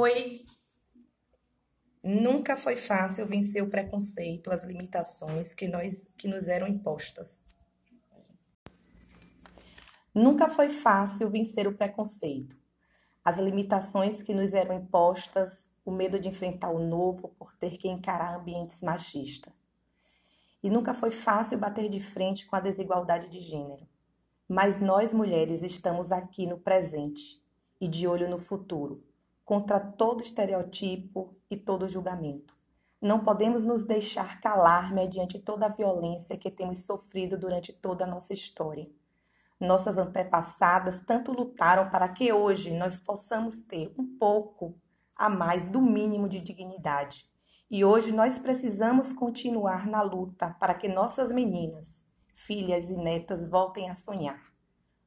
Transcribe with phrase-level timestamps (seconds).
[0.00, 0.46] Oi!
[2.04, 7.42] Nunca foi fácil vencer o preconceito, as limitações que, nós, que nos eram impostas.
[10.14, 12.56] Nunca foi fácil vencer o preconceito,
[13.24, 17.88] as limitações que nos eram impostas, o medo de enfrentar o novo por ter que
[17.88, 19.52] encarar ambientes machistas.
[20.62, 23.84] E nunca foi fácil bater de frente com a desigualdade de gênero.
[24.48, 27.42] Mas nós mulheres estamos aqui no presente
[27.80, 29.07] e de olho no futuro,
[29.48, 32.54] contra todo estereotipo e todo julgamento.
[33.00, 38.06] Não podemos nos deixar calar mediante toda a violência que temos sofrido durante toda a
[38.06, 38.86] nossa história.
[39.58, 44.78] Nossas antepassadas tanto lutaram para que hoje nós possamos ter um pouco
[45.16, 47.24] a mais do mínimo de dignidade.
[47.70, 52.04] E hoje nós precisamos continuar na luta para que nossas meninas,
[52.34, 54.42] filhas e netas voltem a sonhar.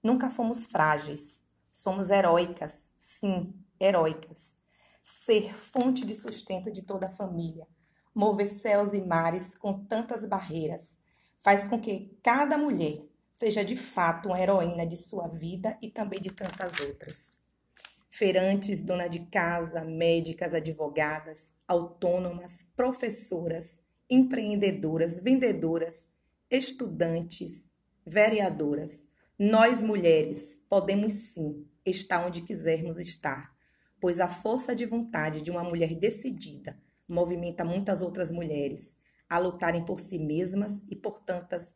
[0.00, 1.42] Nunca fomos frágeis,
[1.78, 4.56] somos heróicas, sim, heróicas.
[5.00, 7.68] Ser fonte de sustento de toda a família,
[8.12, 10.98] mover céus e mares com tantas barreiras,
[11.36, 13.02] faz com que cada mulher
[13.32, 17.38] seja de fato uma heroína de sua vida e também de tantas outras.
[18.08, 23.80] Feirantes, dona de casa, médicas, advogadas, autônomas, professoras,
[24.10, 26.08] empreendedoras, vendedoras,
[26.50, 27.68] estudantes,
[28.04, 29.06] vereadoras.
[29.38, 33.52] Nós mulheres podemos sim estar onde quisermos estar,
[34.00, 38.96] pois a força de vontade de uma mulher decidida movimenta muitas outras mulheres
[39.28, 41.74] a lutarem por si mesmas e por tantas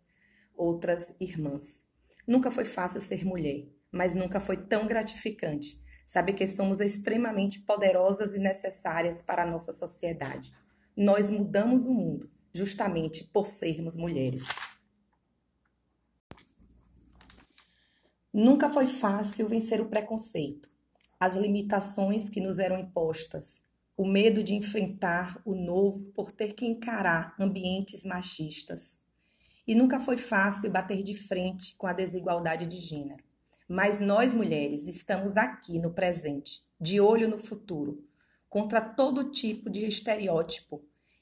[0.55, 1.85] outras irmãs.
[2.27, 8.35] Nunca foi fácil ser mulher, mas nunca foi tão gratificante saber que somos extremamente poderosas
[8.35, 10.53] e necessárias para a nossa sociedade.
[10.97, 14.47] Nós mudamos o mundo justamente por sermos mulheres.
[18.33, 20.71] Nunca foi fácil vencer o preconceito,
[21.21, 26.65] as limitações que nos eram impostas, o medo de enfrentar o novo por ter que
[26.65, 29.03] encarar ambientes machistas.
[29.67, 33.23] E nunca foi fácil bater de frente com a desigualdade de gênero.
[33.69, 38.03] Mas nós mulheres estamos aqui no presente, de olho no futuro,
[38.49, 40.81] contra todo tipo de estereótipo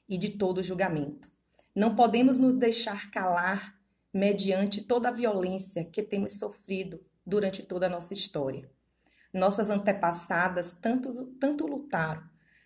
[0.08, 1.28] e de todo julgamento.
[1.74, 3.79] Não podemos nos deixar calar
[4.12, 8.70] mediante toda a violência que temos sofrido durante toda a nossa história.
[9.32, 12.22] Nossas antepassadas tanto, tanto lutaram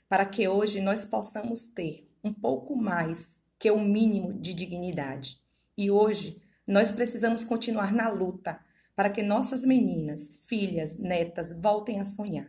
[0.09, 5.41] para que hoje nós possamos ter um pouco mais que o mínimo de dignidade.
[5.77, 8.61] E hoje nós precisamos continuar na luta
[8.97, 12.49] para que nossas meninas, filhas, netas voltem a sonhar.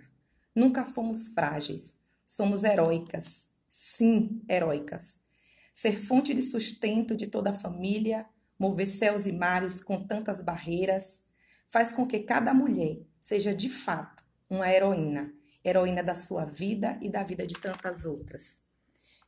[0.54, 5.20] Nunca fomos frágeis, somos heróicas, sim, heróicas.
[5.74, 8.26] Ser fonte de sustento de toda a família,
[8.58, 11.24] mover céus e mares com tantas barreiras,
[11.70, 15.34] faz com que cada mulher seja de fato uma heroína,
[15.64, 18.64] heroína da sua vida e da vida de tantas outras.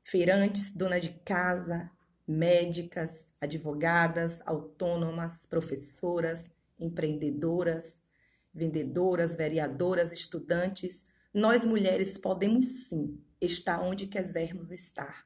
[0.04, 1.92] Feirantes, dona de casa,
[2.28, 6.50] médicas, advogadas, autônomas, professoras,
[6.80, 8.02] empreendedoras,
[8.54, 15.26] vendedoras, vereadoras, estudantes, nós mulheres podemos sim estar onde quisermos estar.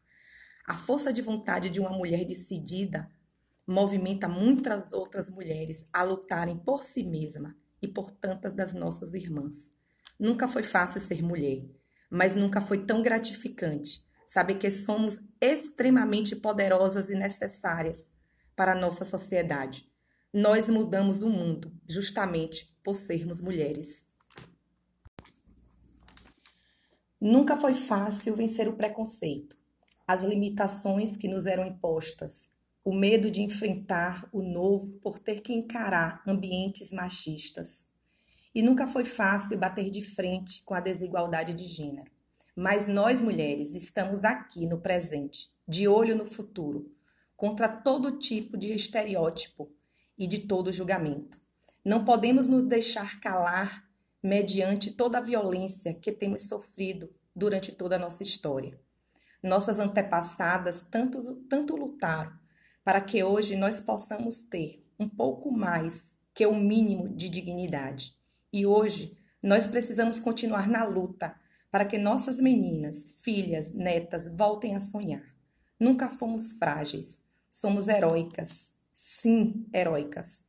[0.68, 3.12] A força de vontade de uma mulher decidida
[3.72, 9.72] movimenta muitas outras mulheres a lutarem por si mesma e por tantas das nossas irmãs.
[10.20, 11.60] Nunca foi fácil ser mulher,
[12.10, 18.10] mas nunca foi tão gratificante saber que somos extremamente poderosas e necessárias
[18.56, 19.90] para a nossa sociedade.
[20.34, 24.10] Nós mudamos o mundo justamente por sermos mulheres.
[27.20, 29.56] Nunca foi fácil vencer o preconceito,
[30.08, 32.52] as limitações que nos eram impostas,
[32.84, 37.88] o medo de enfrentar o novo por ter que encarar ambientes machistas.
[38.54, 42.12] E nunca foi fácil bater de frente com a desigualdade de gênero.
[42.56, 46.92] Mas nós mulheres estamos aqui no presente, de olho no futuro,
[47.38, 49.72] contra todo tipo de estereótipo
[50.18, 51.40] e de todo julgamento.
[51.86, 53.88] Não podemos nos deixar calar
[54.22, 58.80] mediante toda a violência que temos sofrido durante toda a nossa história.
[59.42, 62.41] Nossas antepassadas tanto, tanto lutaram
[62.84, 68.16] para que hoje nós possamos ter um pouco mais que o mínimo de dignidade.
[68.52, 71.36] E hoje nós precisamos continuar na luta
[71.72, 75.24] para que nossas meninas, filhas, netas voltem a sonhar.
[75.80, 80.44] Nunca fomos frágeis, somos heróicas, sim, heróicas.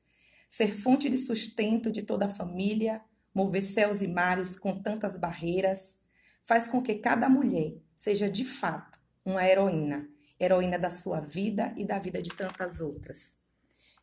[0.48, 3.00] Ser fonte de sustento de toda a família,
[3.34, 6.00] mover céus e mares com tantas barreiras,
[6.44, 10.08] faz com que cada mulher seja de fato uma heroína,
[10.44, 13.38] heroína da sua vida e da vida de tantas outras.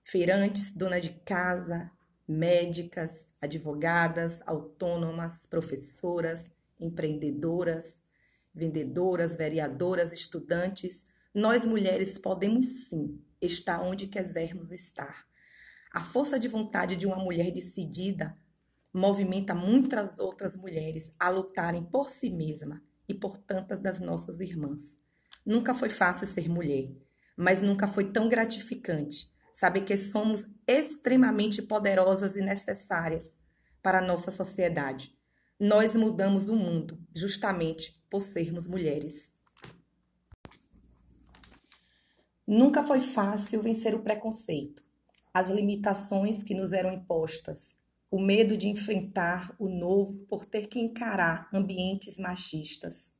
[0.03, 1.91] Feirantes, dona de casa,
[2.27, 8.01] médicas, advogadas, autônomas, professoras, empreendedoras,
[8.53, 15.27] vendedoras, vereadoras, estudantes, nós mulheres podemos sim estar onde quisermos estar.
[15.91, 18.37] A força de vontade de uma mulher decidida
[18.93, 24.98] movimenta muitas outras mulheres a lutarem por si mesma e por tantas das nossas irmãs.
[25.49, 26.85] Nunca foi fácil ser mulher,
[27.35, 33.35] mas nunca foi tão gratificante saber que somos extremamente poderosas e necessárias
[33.81, 35.11] para a nossa sociedade.
[35.59, 39.33] Nós mudamos o mundo justamente por sermos mulheres.
[42.45, 44.83] Nunca foi fácil vencer o preconceito,
[45.33, 47.79] as limitações que nos eram impostas,
[48.11, 53.17] o medo de enfrentar o novo por ter que encarar ambientes machistas.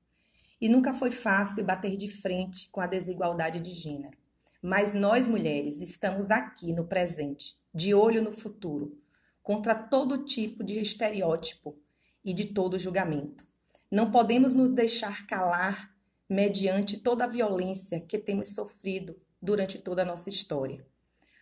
[0.60, 4.18] E nunca foi fácil bater de frente com a desigualdade de gênero.
[4.62, 8.98] Mas nós mulheres estamos aqui no presente, de olho no futuro,
[9.42, 11.76] contra todo tipo de estereótipo
[12.24, 13.46] e de todo julgamento.
[13.90, 15.96] Não podemos nos deixar calar
[16.30, 20.86] mediante toda a violência que temos sofrido durante toda a nossa história.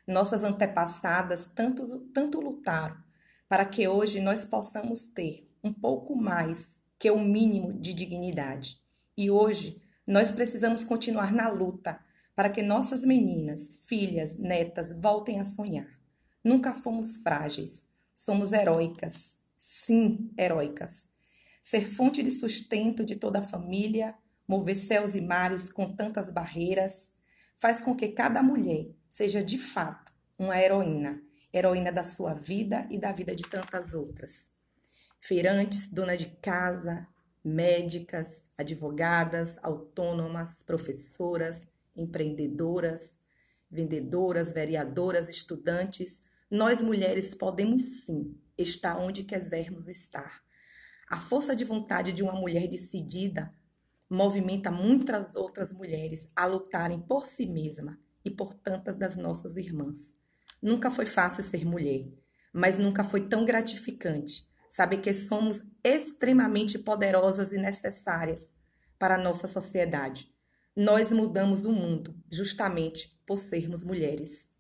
[0.08, 2.96] Nossas antepassadas tanto, tanto lutaram
[3.50, 8.80] para que hoje nós possamos ter um pouco mais que o mínimo de dignidade.
[9.18, 12.00] E hoje nós precisamos continuar na luta
[12.36, 16.00] para que nossas meninas, filhas, netas voltem a sonhar.
[16.44, 21.10] Nunca fomos frágeis, somos heróicas, sim, heróicas.
[21.64, 24.16] Ser fonte de sustento de toda a família,
[24.48, 27.12] mover céus e mares com tantas barreiras,
[27.58, 31.22] faz com que cada mulher seja de fato uma heroína
[31.58, 34.52] heroína da sua vida e da vida de tantas outras.
[35.20, 37.08] Feirantes, dona de casa,
[37.48, 41.66] médicas, advogadas, autônomas, professoras,
[41.96, 43.18] empreendedoras,
[43.72, 50.44] vendedoras, vereadoras, estudantes, nós mulheres podemos sim estar onde quisermos estar.
[51.10, 53.54] A força de vontade de uma mulher decidida
[54.10, 60.14] movimenta muitas outras mulheres a lutarem por si mesma e por tantas das nossas irmãs.
[60.62, 62.02] Nunca foi fácil ser mulher,
[62.52, 68.54] mas nunca foi tão gratificante saber que somos extremamente poderosas e necessárias
[69.00, 70.30] para a nossa sociedade.
[70.76, 74.52] Nós mudamos o mundo justamente por sermos mulheres.